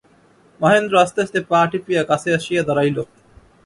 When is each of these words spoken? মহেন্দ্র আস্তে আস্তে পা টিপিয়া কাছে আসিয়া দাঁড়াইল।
মহেন্দ্র 0.61 0.93
আস্তে 1.03 1.19
আস্তে 1.23 1.39
পা 1.49 1.59
টিপিয়া 1.71 2.03
কাছে 2.09 2.29
আসিয়া 2.37 2.61
দাঁড়াইল। 2.67 2.97